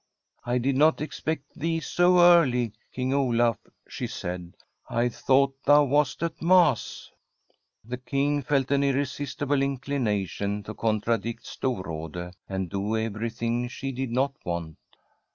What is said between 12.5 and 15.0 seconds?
do everything she did not want.